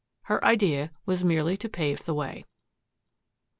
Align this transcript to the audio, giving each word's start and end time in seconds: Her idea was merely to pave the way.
Her 0.23 0.43
idea 0.43 0.91
was 1.05 1.23
merely 1.23 1.55
to 1.57 1.69
pave 1.69 2.05
the 2.05 2.15
way. 2.15 2.43